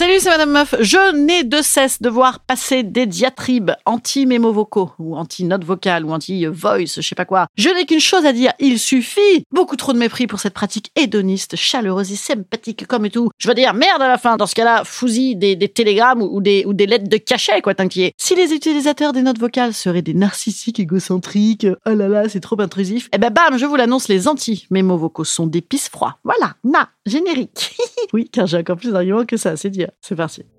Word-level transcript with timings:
Salut, 0.00 0.18
c'est 0.18 0.30
Madame 0.30 0.52
Meuf. 0.52 0.74
Je 0.80 1.14
n'ai 1.14 1.44
de 1.44 1.60
cesse 1.60 2.00
de 2.00 2.08
voir 2.08 2.40
passer 2.40 2.82
des 2.82 3.04
diatribes 3.04 3.72
anti-mémo 3.84 4.50
vocaux, 4.50 4.92
ou 4.98 5.14
anti-notes 5.14 5.64
vocales, 5.64 6.06
ou 6.06 6.12
anti-voice, 6.12 6.94
je 6.96 7.02
sais 7.02 7.14
pas 7.14 7.26
quoi. 7.26 7.48
Je 7.58 7.68
n'ai 7.68 7.84
qu'une 7.84 8.00
chose 8.00 8.24
à 8.24 8.32
dire, 8.32 8.54
il 8.60 8.78
suffit 8.78 9.44
Beaucoup 9.52 9.76
trop 9.76 9.92
de 9.92 9.98
mépris 9.98 10.26
pour 10.26 10.40
cette 10.40 10.54
pratique 10.54 10.90
hédoniste, 10.96 11.54
chaleureuse 11.54 12.12
et 12.12 12.16
sympathique 12.16 12.86
comme 12.86 13.04
et 13.04 13.10
tout. 13.10 13.28
Je 13.36 13.46
veux 13.46 13.52
dire, 13.52 13.74
merde 13.74 14.00
à 14.00 14.08
la 14.08 14.16
fin, 14.16 14.38
dans 14.38 14.46
ce 14.46 14.54
cas-là, 14.54 14.84
fousille 14.84 15.36
des, 15.36 15.54
des 15.54 15.68
télégrammes 15.68 16.22
ou 16.22 16.40
des, 16.40 16.64
ou 16.64 16.72
des 16.72 16.86
lettres 16.86 17.10
de 17.10 17.18
cachet, 17.18 17.60
quoi, 17.60 17.74
t'inquiète. 17.74 18.14
Si 18.16 18.34
les 18.34 18.54
utilisateurs 18.54 19.12
des 19.12 19.20
notes 19.20 19.38
vocales 19.38 19.74
seraient 19.74 20.00
des 20.00 20.14
narcissiques 20.14 20.80
égocentriques, 20.80 21.66
oh 21.84 21.90
là 21.90 22.08
là, 22.08 22.26
c'est 22.26 22.40
trop 22.40 22.58
intrusif, 22.58 23.10
eh 23.12 23.18
ben 23.18 23.28
bam, 23.28 23.58
je 23.58 23.66
vous 23.66 23.76
l'annonce, 23.76 24.08
les 24.08 24.28
anti-mémo 24.28 24.96
vocaux 24.96 25.24
sont 25.24 25.46
des 25.46 25.60
pisse 25.60 25.90
froids. 25.90 26.16
Voilà, 26.24 26.54
na, 26.64 26.88
générique. 27.04 27.76
oui, 28.14 28.30
car 28.32 28.46
j'ai 28.46 28.56
encore 28.56 28.78
plus 28.78 28.92
d'arguments 28.92 29.26
que 29.26 29.36
ça, 29.36 29.58
c'est 29.58 29.68
dire. 29.68 29.89
C'est 30.00 30.16
parti. 30.16 30.44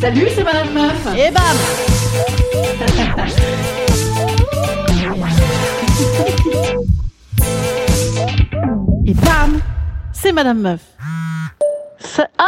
Salut, 0.00 0.26
c'est 0.34 0.44
Madame 0.44 0.72
Meuf. 0.72 1.06
Et 1.16 1.30
bam 1.30 1.56
Et 9.06 9.14
bam 9.14 9.60
C'est 10.12 10.32
Madame 10.32 10.60
Meuf. 10.60 10.80
Ça- 11.98 12.28
Ah, 12.38 12.44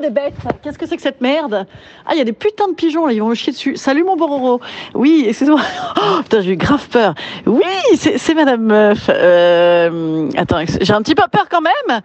il 0.00 0.10
bêtes. 0.10 0.34
Qu'est-ce 0.62 0.78
que 0.78 0.86
c'est 0.86 0.96
que 0.96 1.02
cette 1.02 1.20
merde? 1.20 1.66
Ah, 2.06 2.10
il 2.12 2.18
y 2.18 2.20
a 2.20 2.24
des 2.24 2.32
putains 2.32 2.68
de 2.68 2.74
pigeons, 2.74 3.06
là, 3.06 3.12
ils 3.12 3.20
vont 3.20 3.28
me 3.28 3.34
chier 3.34 3.52
dessus. 3.52 3.76
Salut 3.76 4.04
mon 4.04 4.16
Bororo. 4.16 4.60
Oui, 4.94 5.26
excuse-moi. 5.28 5.60
Oh, 6.02 6.22
putain, 6.22 6.40
j'ai 6.40 6.52
eu 6.52 6.56
grave 6.56 6.88
peur. 6.88 7.14
Oui, 7.46 7.62
c'est 7.96 8.16
c'est 8.16 8.34
Madame 8.34 8.62
Meuf. 8.62 9.10
Euh, 9.10 10.28
attends, 10.36 10.64
j'ai 10.80 10.92
un 10.92 11.02
petit 11.02 11.14
peu 11.14 11.24
peur 11.30 11.46
quand 11.50 11.60
même. 11.60 12.00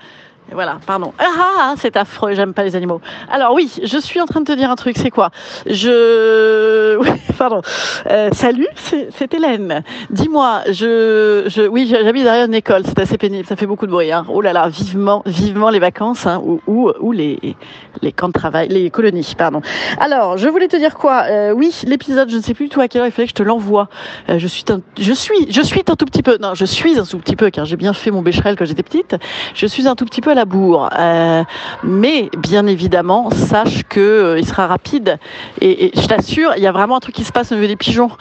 Voilà, 0.52 0.78
pardon. 0.86 1.12
Ah, 1.18 1.26
ah, 1.38 1.54
ah, 1.60 1.74
c'est 1.78 1.98
affreux, 1.98 2.34
j'aime 2.34 2.54
pas 2.54 2.64
les 2.64 2.76
animaux. 2.76 3.02
Alors 3.32 3.54
oui, 3.56 3.72
je 3.84 3.98
suis 3.98 4.22
en 4.22 4.26
train 4.26 4.42
de 4.42 4.46
te 4.46 4.52
dire 4.52 4.70
un 4.70 4.76
truc, 4.76 4.96
c'est 4.98 5.10
quoi? 5.10 5.32
Je... 5.66 6.98
Oui, 7.06 7.10
pardon. 7.38 7.62
Euh, 8.10 8.30
salut, 8.32 8.68
c'est 8.76 9.34
Hélène. 9.34 9.84
Dis-moi, 10.12 10.62
je, 10.68 11.44
je... 11.48 11.68
Oui, 11.68 11.88
j'habite 11.90 12.24
derrière 12.24 12.46
une 12.46 12.54
école, 12.54 12.84
c'est 12.86 13.00
assez 13.00 13.18
pénible, 13.18 13.46
ça 13.48 13.56
fait 13.56 13.66
beaucoup 13.66 13.86
de 13.86 13.92
bruit. 13.92 14.12
Hein. 14.12 14.26
Oh 14.30 14.40
là 14.40 14.54
là, 14.54 14.70
vivement, 14.70 15.24
vivement 15.26 15.70
les 15.70 15.80
vacances, 15.80 16.26
hein, 16.28 16.42
ou, 16.44 16.62
ou, 16.68 16.92
ou 17.00 17.12
les, 17.12 17.56
les 18.02 18.12
camps 18.12 18.28
de 18.28 18.34
travail, 18.34 18.70
les 18.70 18.90
colonies, 18.92 19.34
pardon. 19.38 19.62
Alors, 20.00 20.38
je 20.38 20.48
voulais 20.48 20.68
te 20.68 20.78
dire 20.78 20.94
quoi? 20.96 21.24
Euh, 21.30 21.52
Oui, 21.52 21.74
l'épisode, 21.86 22.30
je 22.30 22.38
ne 22.38 22.42
sais 22.42 22.54
plus 22.54 22.70
tout 22.70 22.82
à 22.82 22.88
quelle 22.88 23.02
heure 23.02 23.08
il 23.08 23.12
fallait 23.12 23.28
que 23.28 23.32
je 23.32 23.36
te 23.36 23.44
l'envoie. 23.44 23.90
Euh, 24.30 24.40
je 24.40 24.48
suis 24.48 24.64
un... 24.70 24.80
je 24.98 25.12
suis, 25.14 25.52
je 25.52 25.62
suis 25.62 25.82
un 25.88 25.96
tout 25.96 26.06
petit 26.06 26.24
peu, 26.24 26.38
non, 26.40 26.54
je 26.54 26.66
suis 26.66 26.98
un 27.00 27.04
tout 27.06 27.18
petit 27.18 27.36
peu, 27.36 27.50
car 27.50 27.66
j'ai 27.66 27.78
bien 27.78 27.94
fait 27.94 28.12
mon 28.12 28.22
bécherel 28.22 28.56
quand 28.56 28.66
j'étais 28.66 28.84
petite. 28.84 29.16
Je 29.54 29.66
suis 29.66 29.88
un 29.88 29.96
tout 29.96 30.06
petit 30.06 30.22
peu 30.22 30.35
la 30.36 30.46
bourre. 30.46 30.90
Euh, 30.98 31.44
mais 31.84 32.30
bien 32.38 32.68
évidemment, 32.68 33.30
sache 33.32 33.84
que 33.84 34.00
euh, 34.00 34.40
il 34.40 34.46
sera 34.46 34.68
rapide. 34.68 35.18
Et, 35.62 35.92
je 35.96 36.08
t'assure, 36.08 36.54
il 36.58 36.64
y 36.64 36.68
a 36.68 36.72
vraiment 36.72 36.98
un 36.98 37.00
truc 37.00 37.16
qui 37.16 37.24
se 37.24 37.32
passe 37.32 37.52
au 37.52 37.56
niveau 37.56 37.68
des 37.68 37.76
pigeons. 37.76 38.12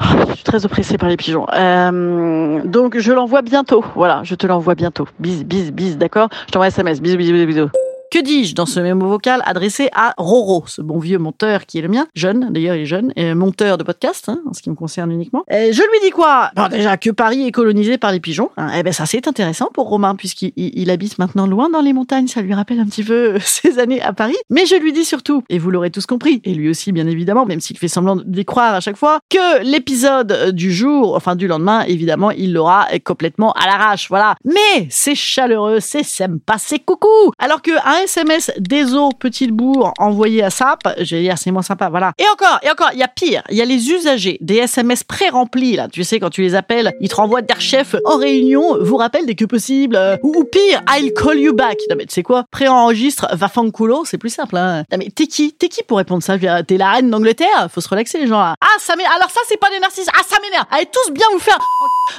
Oh, 0.00 0.04
Je 0.28 0.34
suis 0.34 0.44
très 0.44 0.64
oppressée 0.64 0.98
par 0.98 1.08
les 1.08 1.16
pigeons. 1.16 1.46
Euh, 1.54 2.60
donc 2.64 2.98
je 2.98 3.12
l'envoie 3.12 3.42
bientôt. 3.42 3.84
Voilà, 3.94 4.22
je 4.24 4.34
te 4.34 4.46
l'envoie 4.46 4.74
bientôt. 4.74 5.06
Bis, 5.18 5.44
bis, 5.44 5.72
bis, 5.72 5.96
d'accord? 5.96 6.28
Je 6.46 6.52
t'envoie 6.52 6.66
un 6.66 6.68
SMS. 6.68 7.00
Bisous, 7.00 7.16
bisous, 7.16 7.32
bisous, 7.32 7.46
bisous. 7.46 7.89
Que 8.10 8.18
dis-je 8.18 8.56
dans 8.56 8.66
ce 8.66 8.80
mémo 8.80 9.06
vocal 9.06 9.40
adressé 9.46 9.88
à 9.94 10.14
Roro, 10.18 10.64
ce 10.66 10.82
bon 10.82 10.98
vieux 10.98 11.18
monteur 11.18 11.64
qui 11.64 11.78
est 11.78 11.80
le 11.82 11.86
mien, 11.86 12.08
jeune, 12.16 12.48
d'ailleurs 12.50 12.74
il 12.74 12.82
est 12.82 12.86
jeune, 12.86 13.12
et 13.14 13.34
monteur 13.34 13.78
de 13.78 13.84
podcast, 13.84 14.28
hein, 14.28 14.40
en 14.48 14.52
ce 14.52 14.62
qui 14.62 14.68
me 14.70 14.74
concerne 14.74 15.12
uniquement. 15.12 15.44
Je 15.48 15.80
lui 15.80 16.00
dis 16.02 16.10
quoi? 16.10 16.50
Bon 16.56 16.66
déjà 16.66 16.96
que 16.96 17.10
Paris 17.10 17.46
est 17.46 17.52
colonisé 17.52 17.98
par 17.98 18.10
les 18.10 18.18
pigeons, 18.18 18.50
hein, 18.56 18.72
eh 18.76 18.82
ben 18.82 18.92
ça 18.92 19.06
c'est 19.06 19.28
intéressant 19.28 19.68
pour 19.72 19.88
Romain 19.88 20.16
puisqu'il 20.16 20.52
il- 20.56 20.72
il 20.76 20.90
habite 20.90 21.20
maintenant 21.20 21.46
loin 21.46 21.70
dans 21.70 21.80
les 21.82 21.92
montagnes, 21.92 22.26
ça 22.26 22.42
lui 22.42 22.52
rappelle 22.52 22.80
un 22.80 22.86
petit 22.86 23.04
peu 23.04 23.38
ses 23.44 23.78
années 23.78 24.02
à 24.02 24.12
Paris. 24.12 24.34
Mais 24.50 24.66
je 24.66 24.74
lui 24.74 24.92
dis 24.92 25.04
surtout, 25.04 25.44
et 25.48 25.60
vous 25.60 25.70
l'aurez 25.70 25.92
tous 25.92 26.06
compris, 26.06 26.40
et 26.44 26.52
lui 26.52 26.68
aussi 26.68 26.90
bien 26.90 27.06
évidemment, 27.06 27.46
même 27.46 27.60
s'il 27.60 27.78
fait 27.78 27.86
semblant 27.86 28.16
d'y 28.16 28.44
croire 28.44 28.74
à 28.74 28.80
chaque 28.80 28.96
fois, 28.96 29.20
que 29.30 29.62
l'épisode 29.62 30.50
du 30.50 30.72
jour, 30.72 31.14
enfin 31.14 31.36
du 31.36 31.46
lendemain, 31.46 31.82
évidemment, 31.82 32.32
il 32.32 32.54
l'aura 32.54 32.88
complètement 33.04 33.52
à 33.52 33.66
l'arrache, 33.66 34.08
voilà. 34.08 34.34
Mais 34.44 34.88
c'est 34.90 35.14
chaleureux, 35.14 35.78
c'est 35.78 36.02
sympa, 36.02 36.56
c'est 36.58 36.80
coucou 36.80 37.06
Alors 37.38 37.62
que 37.62 37.70
un 37.86 37.99
SMS 38.04 38.50
des 38.58 38.94
eaux 38.94 39.10
petite 39.10 39.50
bourre 39.50 39.92
envoyé 39.98 40.42
à 40.42 40.50
SAP, 40.50 40.80
je 40.98 41.16
vais 41.16 41.22
dire 41.22 41.38
c'est 41.38 41.50
moins 41.50 41.62
sympa, 41.62 41.88
voilà. 41.88 42.12
Et 42.18 42.24
encore, 42.32 42.58
et 42.62 42.70
encore, 42.70 42.90
il 42.92 42.98
y 42.98 43.02
a 43.02 43.08
pire, 43.08 43.42
il 43.50 43.56
y 43.56 43.62
a 43.62 43.64
les 43.64 43.90
usagers 43.90 44.38
des 44.40 44.56
SMS 44.56 45.04
pré-remplis, 45.04 45.76
là, 45.76 45.88
tu 45.88 46.04
sais, 46.04 46.20
quand 46.20 46.30
tu 46.30 46.42
les 46.42 46.54
appelles, 46.54 46.92
ils 47.00 47.08
te 47.08 47.16
renvoient 47.16 47.42
der 47.42 47.60
chef 47.60 47.94
en 48.04 48.16
réunion, 48.16 48.76
vous 48.80 48.96
rappelle 48.96 49.26
dès 49.26 49.34
que 49.34 49.44
possible, 49.44 49.96
euh, 49.96 50.16
ou, 50.22 50.44
pire, 50.44 50.82
I'll 50.88 51.12
call 51.12 51.38
you 51.38 51.52
back. 51.52 51.78
Non 51.88 51.96
mais 51.96 52.06
tu 52.06 52.14
sais 52.14 52.22
quoi, 52.22 52.44
pré-enregistre, 52.50 53.28
va 53.32 53.48
fanculo, 53.48 54.04
c'est 54.04 54.18
plus 54.18 54.30
simple, 54.30 54.56
hein. 54.56 54.84
Non 54.90 54.98
mais 54.98 55.10
t'es 55.14 55.26
qui? 55.26 55.52
T'es 55.52 55.68
qui 55.68 55.82
pour 55.82 55.98
répondre 55.98 56.22
ça? 56.22 56.36
T'es 56.38 56.76
la 56.76 56.92
reine 56.92 57.10
d'Angleterre? 57.10 57.68
Faut 57.72 57.80
se 57.80 57.88
relaxer 57.88 58.18
les 58.18 58.26
gens, 58.26 58.40
là. 58.40 58.54
Ah, 58.60 58.78
ça 58.78 58.96
m'énerve, 58.96 59.14
alors 59.16 59.30
ça 59.30 59.40
c'est 59.48 59.58
pas 59.58 59.70
des 59.70 59.80
narcisses, 59.80 60.08
ah 60.12 60.22
ça 60.26 60.36
m'énerve. 60.42 60.66
Allez 60.70 60.86
tous 60.86 61.12
bien 61.12 61.26
vous 61.32 61.38
faire... 61.38 61.58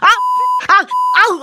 Ah, 0.01 0.07
ah, 0.69 0.85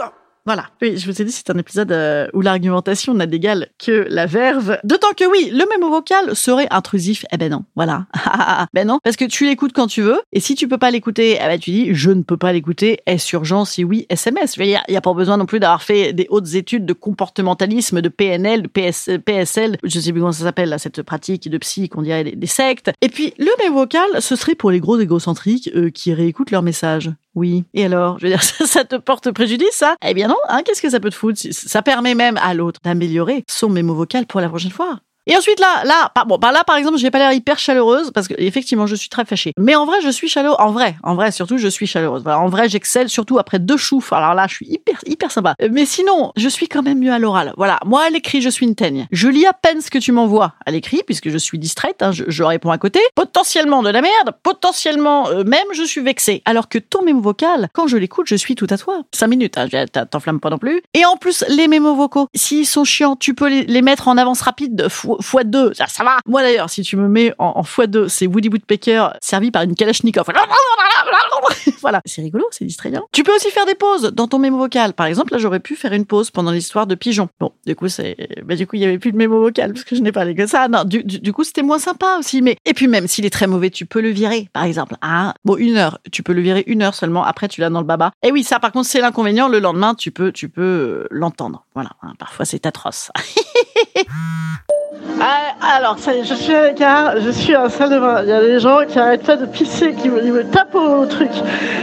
ah, 0.00 0.12
voilà. 0.48 0.70
Oui, 0.80 0.96
je 0.96 1.04
vous 1.04 1.20
ai 1.20 1.26
dit, 1.26 1.30
c'est 1.30 1.50
un 1.50 1.58
épisode 1.58 1.92
euh, 1.92 2.26
où 2.32 2.40
l'argumentation 2.40 3.12
n'a 3.12 3.26
d'égal 3.26 3.68
que 3.78 4.06
la 4.08 4.24
verve. 4.24 4.78
D'autant 4.82 5.12
que 5.14 5.26
oui, 5.26 5.50
le 5.52 5.66
mémo 5.68 5.90
vocal 5.90 6.34
serait 6.34 6.66
intrusif. 6.70 7.26
Eh 7.30 7.36
ben 7.36 7.52
non, 7.52 7.66
voilà. 7.76 8.06
ben 8.72 8.86
non, 8.86 8.98
parce 9.04 9.16
que 9.16 9.26
tu 9.26 9.44
l'écoutes 9.44 9.74
quand 9.74 9.88
tu 9.88 10.00
veux, 10.00 10.18
et 10.32 10.40
si 10.40 10.54
tu 10.54 10.66
peux 10.66 10.78
pas 10.78 10.90
l'écouter, 10.90 11.36
eh 11.38 11.46
ben 11.46 11.60
tu 11.60 11.70
dis, 11.70 11.94
je 11.94 12.10
ne 12.10 12.22
peux 12.22 12.38
pas 12.38 12.54
l'écouter, 12.54 13.00
est-ce 13.04 13.36
urgent? 13.36 13.66
Si 13.66 13.84
oui, 13.84 14.06
SMS. 14.08 14.56
Il 14.56 14.68
n'y 14.68 14.74
a, 14.74 14.82
a 14.98 15.00
pas 15.02 15.12
besoin 15.12 15.36
non 15.36 15.44
plus 15.44 15.60
d'avoir 15.60 15.82
fait 15.82 16.14
des 16.14 16.26
hautes 16.30 16.54
études 16.54 16.86
de 16.86 16.94
comportementalisme, 16.94 18.00
de 18.00 18.08
PNL, 18.08 18.62
de 18.62 18.68
PS, 18.68 19.10
PSL, 19.22 19.76
je 19.84 20.00
sais 20.00 20.12
plus 20.12 20.20
comment 20.22 20.32
ça 20.32 20.44
s'appelle, 20.44 20.70
là, 20.70 20.78
cette 20.78 21.02
pratique 21.02 21.50
de 21.50 21.58
psy 21.58 21.90
qu'on 21.90 22.00
dirait 22.00 22.24
des, 22.24 22.46
sectes. 22.46 22.90
Et 23.02 23.10
puis, 23.10 23.34
le 23.36 23.50
mémo 23.62 23.80
vocal, 23.80 24.06
ce 24.20 24.34
serait 24.34 24.54
pour 24.54 24.70
les 24.70 24.80
gros 24.80 24.98
égocentriques 24.98 25.68
euh, 25.76 25.90
qui 25.90 26.14
réécoutent 26.14 26.52
leurs 26.52 26.62
messages. 26.62 27.10
Oui. 27.34 27.64
Et 27.74 27.84
alors, 27.84 28.18
je 28.18 28.26
veux 28.26 28.30
dire, 28.30 28.42
ça, 28.42 28.84
te 28.84 28.96
porte 28.96 29.30
préjudice, 29.30 29.72
ça? 29.72 29.96
Eh 30.04 30.14
bien 30.14 30.28
non, 30.28 30.36
hein, 30.48 30.62
qu'est-ce 30.64 30.82
que 30.82 30.90
ça 30.90 31.00
peut 31.00 31.10
te 31.10 31.14
foutre? 31.14 31.40
Ça 31.50 31.82
permet 31.82 32.14
même 32.14 32.36
à 32.38 32.54
l'autre 32.54 32.80
d'améliorer 32.82 33.44
son 33.48 33.68
mémo 33.68 33.94
vocal 33.94 34.26
pour 34.26 34.40
la 34.40 34.48
prochaine 34.48 34.70
fois. 34.70 35.00
Et 35.28 35.36
ensuite 35.36 35.60
là, 35.60 35.84
là, 35.84 36.10
bon, 36.26 36.38
bah 36.38 36.52
là 36.52 36.64
par 36.64 36.76
exemple, 36.76 36.98
j'ai 36.98 37.10
pas 37.10 37.18
l'air 37.18 37.32
hyper 37.32 37.58
chaleureuse 37.58 38.10
parce 38.12 38.26
que 38.28 38.34
effectivement, 38.38 38.86
je 38.86 38.94
suis 38.96 39.08
très 39.08 39.24
fâchée. 39.24 39.52
Mais 39.58 39.74
en 39.74 39.84
vrai, 39.86 39.98
je 40.02 40.08
suis 40.08 40.28
chaleureuse. 40.28 40.56
En 40.58 40.72
vrai, 40.72 40.96
en 41.02 41.14
vrai, 41.14 41.30
surtout, 41.30 41.58
je 41.58 41.68
suis 41.68 41.86
chaleureuse. 41.86 42.22
Voilà, 42.22 42.40
en 42.40 42.48
vrai, 42.48 42.68
j'excelle 42.68 43.08
surtout 43.08 43.38
après 43.38 43.58
deux 43.58 43.76
choufs. 43.76 44.12
Alors 44.12 44.34
là, 44.34 44.46
je 44.48 44.54
suis 44.54 44.66
hyper, 44.66 44.96
hyper 45.06 45.30
sympa. 45.30 45.54
Euh, 45.62 45.68
Mais 45.70 45.84
sinon, 45.86 46.32
je 46.36 46.48
suis 46.48 46.66
quand 46.66 46.82
même 46.82 46.98
mieux 46.98 47.12
à 47.12 47.18
l'oral. 47.18 47.52
Voilà, 47.56 47.78
moi 47.84 48.02
à 48.04 48.10
l'écrit, 48.10 48.40
je 48.40 48.48
suis 48.48 48.66
une 48.66 48.74
teigne. 48.74 49.06
Je 49.12 49.28
lis 49.28 49.46
à 49.46 49.52
peine 49.52 49.80
ce 49.80 49.90
que 49.90 49.98
tu 49.98 50.12
m'envoies 50.12 50.54
à 50.64 50.70
l'écrit 50.70 51.02
puisque 51.04 51.28
je 51.28 51.38
suis 51.38 51.58
distraite. 51.58 52.02
Hein, 52.02 52.10
je, 52.12 52.42
réponds 52.42 52.70
à 52.70 52.78
côté. 52.78 53.00
Potentiellement 53.14 53.82
de 53.82 53.90
la 53.90 54.00
merde. 54.00 54.32
Potentiellement 54.42 55.28
euh, 55.28 55.44
même, 55.44 55.66
je 55.74 55.82
suis 55.82 56.00
vexée. 56.00 56.42
Alors 56.46 56.68
que 56.68 56.78
ton 56.78 57.02
mémo 57.04 57.20
vocal, 57.20 57.68
quand 57.74 57.86
je 57.86 57.96
l'écoute, 57.96 58.26
je 58.28 58.34
suis 58.36 58.54
tout 58.54 58.66
à 58.70 58.78
toi. 58.78 59.02
Cinq 59.14 59.28
minutes. 59.28 59.58
Hein, 59.58 59.66
T'enflammes 60.10 60.40
pas 60.40 60.50
non 60.50 60.58
plus. 60.58 60.82
Et 60.94 61.04
en 61.04 61.16
plus, 61.16 61.44
les 61.48 61.68
mémos 61.68 61.96
vocaux, 61.96 62.28
s'ils 62.34 62.66
sont 62.66 62.84
chiants, 62.84 63.16
tu 63.16 63.34
peux 63.34 63.48
les, 63.48 63.82
mettre 63.82 64.08
en 64.08 64.16
avance 64.16 64.40
rapide 64.40 64.86
fo- 64.88 65.17
fois 65.20 65.44
deux. 65.44 65.72
Ça, 65.74 65.86
ça 65.86 66.04
va. 66.04 66.18
Moi 66.26 66.42
d'ailleurs, 66.42 66.70
si 66.70 66.82
tu 66.82 66.96
me 66.96 67.08
mets 67.08 67.32
en, 67.38 67.52
en 67.56 67.62
fois 67.62 67.86
deux, 67.86 68.08
c'est 68.08 68.26
Woody 68.26 68.48
Woodpecker 68.48 69.08
servi 69.20 69.50
par 69.50 69.62
une 69.62 69.74
Kalachnikov. 69.74 70.26
voilà, 71.80 72.00
c'est 72.04 72.22
rigolo, 72.22 72.44
c'est 72.50 72.64
distrayant. 72.64 73.06
Tu 73.12 73.22
peux 73.22 73.34
aussi 73.34 73.50
faire 73.50 73.66
des 73.66 73.74
pauses 73.74 74.12
dans 74.12 74.28
ton 74.28 74.38
mémo 74.38 74.58
vocal. 74.58 74.92
Par 74.92 75.06
exemple, 75.06 75.32
là, 75.32 75.38
j'aurais 75.38 75.60
pu 75.60 75.76
faire 75.76 75.92
une 75.92 76.04
pause 76.04 76.30
pendant 76.30 76.50
l'histoire 76.50 76.86
de 76.86 76.94
pigeon. 76.94 77.28
Bon, 77.40 77.52
du 77.66 77.74
coup, 77.74 77.88
c'est, 77.88 78.16
bah, 78.44 78.56
du 78.56 78.66
coup, 78.66 78.76
il 78.76 78.82
y 78.82 78.84
avait 78.84 78.98
plus 78.98 79.12
de 79.12 79.16
mémo 79.16 79.40
vocal 79.40 79.72
parce 79.72 79.84
que 79.84 79.96
je 79.96 80.02
n'ai 80.02 80.12
pas 80.12 80.24
les 80.24 80.34
que 80.34 80.46
ça. 80.46 80.68
Non, 80.68 80.84
du, 80.84 81.04
du, 81.04 81.18
du 81.18 81.32
coup, 81.32 81.44
c'était 81.44 81.62
moins 81.62 81.78
sympa 81.78 82.16
aussi. 82.18 82.42
Mais 82.42 82.56
et 82.64 82.74
puis 82.74 82.88
même 82.88 83.06
s'il 83.06 83.26
est 83.26 83.30
très 83.30 83.46
mauvais, 83.46 83.70
tu 83.70 83.86
peux 83.86 84.00
le 84.00 84.10
virer, 84.10 84.48
par 84.52 84.64
exemple. 84.64 84.96
Ah, 85.00 85.34
bon, 85.44 85.56
une 85.56 85.76
heure, 85.76 85.98
tu 86.12 86.22
peux 86.22 86.32
le 86.32 86.40
virer 86.40 86.64
une 86.66 86.82
heure 86.82 86.94
seulement. 86.94 87.24
Après, 87.24 87.48
tu 87.48 87.60
l'as 87.60 87.70
dans 87.70 87.80
le 87.80 87.86
baba. 87.86 88.12
Et 88.22 88.32
oui, 88.32 88.42
ça, 88.44 88.58
par 88.58 88.72
contre, 88.72 88.88
c'est 88.88 89.00
l'inconvénient. 89.00 89.48
Le 89.48 89.58
lendemain, 89.58 89.94
tu 89.94 90.10
peux, 90.10 90.32
tu 90.32 90.48
peux 90.48 90.62
euh, 90.62 91.06
l'entendre. 91.10 91.64
Voilà. 91.74 91.90
Hein, 92.02 92.14
parfois, 92.18 92.44
c'est 92.44 92.66
atroce. 92.66 93.10
Ah, 95.20 95.76
alors, 95.76 95.98
ça 95.98 96.14
y 96.14 96.20
est, 96.20 96.24
je 96.24 96.34
suis 96.34 96.54
à 96.54 96.68
l'écart, 96.68 97.20
je 97.20 97.30
suis 97.30 97.54
à 97.54 97.64
la 97.64 97.70
salle 97.70 97.90
de 97.90 97.98
bain. 97.98 98.20
Il 98.22 98.28
y 98.28 98.32
a 98.32 98.40
des 98.40 98.60
gens 98.60 98.78
qui 98.86 98.98
arrêtent 98.98 99.24
pas 99.26 99.36
de 99.36 99.46
pisser, 99.46 99.94
qui 99.94 100.08
me, 100.08 100.24
ils 100.24 100.32
me 100.32 100.44
tapent 100.44 100.74
au 100.74 101.06
truc. 101.06 101.30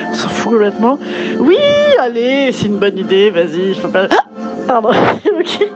On 0.09 0.13
s'en 0.13 0.29
fout 0.29 0.53
complètement. 0.53 0.97
Oui, 1.39 1.57
allez, 1.99 2.51
c'est 2.53 2.67
une 2.67 2.77
bonne 2.77 2.97
idée, 2.97 3.29
vas-y, 3.31 3.73
je 3.73 3.81
peux 3.81 3.89
pas. 3.89 4.07
Ah, 4.09 4.23
pardon, 4.67 4.89
ok. 5.39 5.69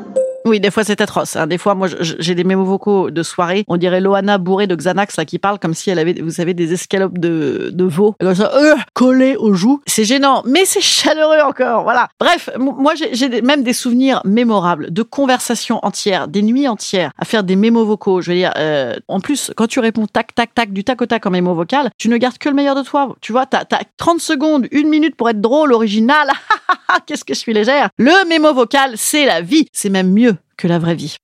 Oui, 0.45 0.59
des 0.59 0.71
fois 0.71 0.83
c'est 0.83 1.01
atroce. 1.01 1.36
Hein. 1.36 1.47
Des 1.47 1.57
fois, 1.57 1.75
moi, 1.75 1.88
j'ai 2.00 2.36
des 2.36 2.44
mémos 2.44 2.68
vocaux 2.68 3.12
de 3.12 3.24
soirée. 3.24 3.63
On 3.68 3.77
dirait 3.77 4.01
Loana 4.01 4.38
bourrée 4.38 4.68
de 4.68 4.75
Xanax 4.75 5.18
là 5.18 5.25
qui 5.25 5.39
parle 5.39 5.59
comme 5.59 5.74
si 5.74 5.89
elle 5.89 6.00
avait, 6.00 6.13
vous 6.13 6.31
savez, 6.31 6.53
des 6.53 6.74
escalopes 6.74 7.18
de, 7.18 7.69
de 7.74 7.83
veau 7.83 8.15
comme 8.19 8.36
ça, 8.36 8.51
euh, 8.56 8.75
collées 8.94 9.36
aux 9.36 9.53
joues. 9.53 9.81
C'est 9.86 10.06
gênant, 10.06 10.44
mais 10.45 10.65
c'est 10.65 10.81
chaleureux 10.81 11.39
encore. 11.45 11.83
Voilà. 11.83 12.07
Bref, 12.19 12.50
moi 12.57 12.94
j'ai 12.95 13.41
même 13.41 13.63
des 13.63 13.74
souvenirs 13.74 14.21
mémorables 14.25 14.91
de 14.91 15.03
conversations 15.03 15.80
entières, 15.83 16.27
des 16.27 16.42
nuits 16.42 16.68
entières 16.68 17.12
à 17.18 17.25
faire 17.25 17.44
des 17.44 17.56
mémos 17.56 17.85
vocaux. 17.85 18.21
Je 18.21 18.31
veux 18.31 18.38
dire, 18.38 18.53
euh, 18.57 18.95
en 19.07 19.19
plus, 19.19 19.51
quand 19.56 19.68
tu 19.68 19.80
réponds 19.80 20.07
tac 20.07 20.33
tac 20.35 20.53
tac 20.53 20.71
du 20.71 20.83
tac 20.83 21.01
au 21.01 21.06
tac 21.06 21.25
en 21.25 21.31
mémo 21.31 21.53
vocal, 21.53 21.89
tu 21.97 22.09
ne 22.09 22.18
gardes 22.18 22.38
que 22.38 22.50
le 22.50 22.56
meilleur 22.56 22.75
de 22.75 22.83
toi. 22.83 23.15
Tu 23.21 23.31
vois, 23.31 23.45
t'as 23.45 23.63
as 23.71 23.83
30 23.97 24.19
secondes, 24.19 24.68
une 24.71 24.89
minute 24.89 25.15
pour 25.15 25.30
être 25.30 25.42
drôle, 25.42 25.74
original. 25.74 26.30
Qu'est-ce 27.06 27.25
que 27.25 27.33
je 27.33 27.39
suis 27.39 27.53
légère. 27.53 27.89
Le 27.97 28.27
mémo 28.27 28.53
vocal, 28.53 28.94
c'est 28.95 29.25
la 29.25 29.42
vie. 29.42 29.68
C'est 29.74 29.89
même 29.89 30.12
mieux 30.12 30.38
que 30.59 30.67
la 30.67 30.77
vraie 30.77 30.94
vie. 30.95 31.15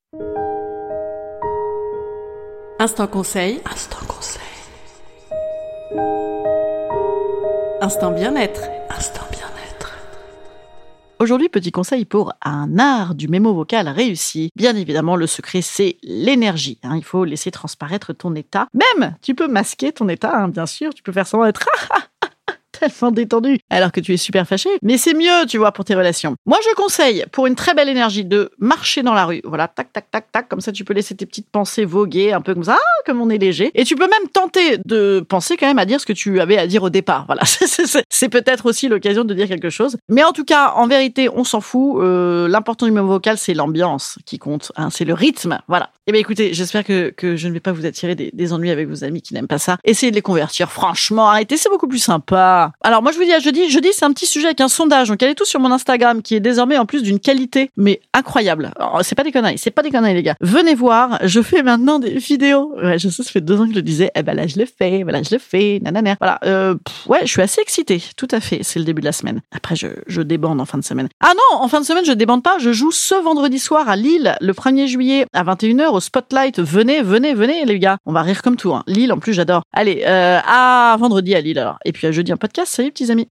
Instant 2.80 3.08
conseil. 3.08 3.60
Instant 3.70 4.06
conseil. 4.08 4.42
Instant 7.82 8.12
bien-être. 8.12 8.62
Instant 8.90 9.26
bien-être. 9.32 9.98
Aujourd'hui, 11.20 11.50
petit 11.50 11.72
conseil 11.72 12.06
pour 12.06 12.32
un 12.44 12.80
art 12.80 13.14
du 13.14 13.28
mémo 13.28 13.54
vocal 13.54 13.90
réussi. 13.90 14.52
Bien 14.56 14.74
évidemment, 14.76 15.18
le 15.18 15.28
secret, 15.28 15.62
c'est 15.62 15.98
l'énergie. 16.02 16.80
hein. 16.84 16.96
Il 16.96 17.04
faut 17.04 17.26
laisser 17.26 17.52
transparaître 17.52 18.14
ton 18.14 18.36
état. 18.36 18.68
Même, 18.74 19.16
tu 19.22 19.36
peux 19.36 19.50
masquer 19.50 19.92
ton 19.92 20.08
état, 20.08 20.34
hein, 20.34 20.48
bien 20.48 20.66
sûr. 20.66 20.94
Tu 20.94 21.04
peux 21.04 21.12
faire 21.12 21.28
semblant 21.28 21.48
d'être 21.48 21.68
tellement 22.90 23.12
détendu 23.12 23.60
alors 23.70 23.92
que 23.92 24.00
tu 24.00 24.14
es 24.14 24.18
super 24.18 24.48
fâché. 24.48 24.70
Mais 24.82 24.98
c'est 24.98 25.14
mieux, 25.14 25.46
tu 25.48 25.58
vois, 25.58 25.72
pour 25.72 25.86
tes 25.86 25.96
relations. 25.96 26.36
Moi, 26.46 26.58
je 26.64 26.74
conseille, 26.76 27.26
pour 27.32 27.48
une 27.48 27.56
très 27.56 27.74
belle 27.74 27.90
énergie, 27.90 28.26
de 28.26 28.52
marcher 28.60 29.04
dans 29.04 29.14
la 29.14 29.26
rue. 29.26 29.42
Voilà, 29.44 29.68
tac, 29.68 29.92
tac, 29.94 30.10
tac, 30.12 30.32
tac. 30.32 30.48
Comme 30.50 30.62
ça, 30.62 30.72
tu 30.72 30.84
peux 30.84 30.94
laisser 30.94 31.16
tes 31.16 31.26
petites 31.26 31.50
pensées 31.50 31.86
voguer 31.86 32.34
un 32.34 32.42
peu 32.42 32.54
comme 32.54 32.64
ça, 32.64 32.78
ah, 32.80 33.02
comme 33.06 33.22
on 33.22 33.30
est 33.30 33.38
léger. 33.38 33.72
Et 33.76 33.84
tu 33.84 33.96
peux 33.96 34.08
même 34.08 34.30
tenter 34.34 34.78
de 34.86 35.26
penser 35.28 35.58
quand 35.58 35.68
même 35.68 35.80
à 35.80 35.86
dire 35.86 36.00
ce 36.00 36.06
que 36.06 36.14
tu 36.14 36.40
avais 36.40 36.58
à 36.58 36.68
dire 36.68 36.84
au 36.84 36.90
départ. 36.90 37.26
Voilà, 37.26 37.44
C'est- 38.10 38.30
peut-être 38.30 38.66
aussi 38.66 38.88
l'occasion 38.88 39.24
de 39.24 39.34
dire 39.34 39.48
quelque 39.48 39.70
chose. 39.70 39.98
Mais 40.10 40.24
en 40.24 40.32
tout 40.32 40.44
cas, 40.46 40.74
en 40.76 40.88
vérité, 40.88 41.30
on 41.34 41.44
s'en 41.44 41.62
fout. 41.62 42.02
Euh, 42.02 42.48
L'important 42.48 42.86
du 42.86 42.92
mémo 42.92 43.08
vocal, 43.08 43.38
c'est 43.38 43.54
l'ambiance 43.54 44.18
qui 44.26 44.40
compte. 44.40 44.72
hein, 44.76 44.90
c'est 44.90 45.06
le 45.06 45.14
rythme. 45.14 45.60
Voilà. 45.68 45.90
Eh 46.08 46.12
bien, 46.12 46.20
écoutez, 46.22 46.54
j'espère 46.54 46.84
que, 46.84 47.10
que 47.12 47.36
je 47.36 47.48
ne 47.48 47.54
vais 47.54 47.60
pas 47.60 47.72
vous 47.72 47.86
attirer 47.86 48.16
des, 48.16 48.30
des 48.34 48.54
ennuis 48.54 48.72
avec 48.72 48.88
vos 48.88 49.04
amis 49.04 49.22
qui 49.22 49.34
n'aiment 49.34 49.48
pas 49.48 49.58
ça. 49.58 49.78
Essayez 49.84 50.12
de 50.12 50.16
les 50.16 50.22
convertir. 50.22 50.72
Franchement, 50.72 51.30
arrêtez, 51.30 51.58
c'est 51.58 51.70
beaucoup 51.70 51.88
plus 51.88 52.00
sympa. 52.00 52.72
Alors, 52.82 53.02
moi, 53.02 53.12
je 53.12 53.18
vous 53.18 53.24
dis 53.24 53.34
à 53.34 53.40
jeudi. 53.40 53.70
Jeudi, 53.70 53.90
c'est 53.94 54.06
un 54.06 54.12
petit 54.12 54.26
sujet 54.26 54.48
avec 54.48 54.62
un 54.62 54.68
sondage. 54.68 55.10
Donc, 55.10 55.22
allez 55.24 55.36
tous 55.36 55.46
sur 55.46 55.60
mon 55.60 55.72
Instagram, 55.72 56.22
qui 56.22 56.36
est 56.36 56.40
désormais 56.40 56.78
en 56.78 56.86
plus 56.86 57.04
d'une 57.04 57.20
qualité, 57.20 57.72
mais 57.78 58.02
incroyable. 58.14 58.72
C'est 59.02 59.16
pas 59.16 59.24
des 59.24 59.32
conneries. 59.32 59.58
C'est 59.58 59.72
pas 59.72 59.82
des 59.82 59.92
conneries, 59.92 60.14
les 60.14 60.24
gars. 60.24 60.36
Venez 60.42 60.76
voir. 60.76 61.20
Je 61.24 61.42
fais 61.42 61.64
maintenant 61.64 62.00
des 62.00 62.12
vidéos. 62.18 62.74
Ouais, 62.76 63.00
je 63.00 63.10
sais, 63.10 63.24
ça 63.24 63.32
fait 63.32 63.42
deux 63.42 63.60
ans 63.60 63.66
que 63.66 63.72
je 63.72 63.76
le 63.76 63.82
disais. 63.82 64.12
Eh 64.16 64.24
ben 64.24 64.34
là, 64.34 64.48
je 64.48 64.58
le 64.60 64.66
fais. 64.66 65.04
Voilà, 65.04 65.24
je 65.24 65.30
le 65.32 65.40
fais. 65.40 65.80
Nanana. 65.82 66.16
Voilà. 66.20 66.40
Euh, 66.46 66.76
ouais, 67.08 67.20
je 67.24 67.32
suis 67.32 67.42
assez 67.42 67.62
excitée. 67.62 68.02
Tout 68.18 68.28
à 68.32 68.40
fait. 68.40 68.60
C'est 68.64 68.80
le 68.80 68.86
début 68.86 69.02
de 69.02 69.06
la 69.06 69.12
semaine. 69.12 69.42
Après, 69.52 69.76
je, 69.76 69.88
je 70.08 70.22
débande 70.22 70.62
en 70.62 70.66
fin 70.66 70.78
de 70.78 70.84
semaine. 70.84 71.08
Ah 71.22 71.34
non, 71.36 71.62
en 71.62 71.68
fin 71.68 71.80
de 71.82 71.86
semaine, 71.86 72.06
je 72.06 72.12
débande 72.12 72.44
pas. 72.44 72.58
Je 72.60 72.72
joue 72.72 72.92
ce 72.92 73.16
vendredi 73.16 73.60
soir 73.60 73.90
à 73.90 73.96
Lille, 73.96 74.36
le 74.42 74.54
1er 74.54 74.88
juillet 74.88 75.26
à 75.34 75.44
21h 75.44 75.90
au 75.90 76.00
Spotlight. 76.00 76.60
Venez, 76.60 77.02
venez, 77.02 77.34
venez, 77.34 77.66
les 77.66 77.80
gars. 77.80 77.98
On 78.06 78.14
va 78.14 78.22
rire 78.22 78.42
comme 78.42 78.56
tout. 78.56 78.74
Hein. 78.74 78.84
Lille, 78.88 79.12
en 79.12 79.18
plus, 79.18 79.34
j'adore. 79.34 79.64
Allez, 79.74 80.04
euh, 80.06 80.40
à 80.46 80.96
vendredi 81.00 81.36
à 81.36 81.42
Lille 81.42 81.60
alors. 81.60 81.78
Et 81.86 81.92
puis 81.92 82.08
à 82.08 82.12
jeudi 82.12 82.32
un 82.32 82.38
Salut, 82.64 82.92
petits 82.92 83.12
amis. 83.12 83.28